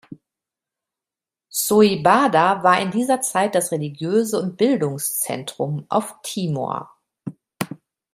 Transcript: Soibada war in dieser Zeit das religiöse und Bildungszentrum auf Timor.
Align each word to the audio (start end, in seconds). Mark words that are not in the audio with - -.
Soibada 1.51 2.63
war 2.63 2.81
in 2.81 2.89
dieser 2.89 3.21
Zeit 3.21 3.53
das 3.53 3.71
religiöse 3.71 4.39
und 4.41 4.57
Bildungszentrum 4.57 5.85
auf 5.89 6.15
Timor. 6.23 6.97